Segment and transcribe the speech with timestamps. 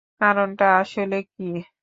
[0.21, 1.49] কারণটা আসলে কী?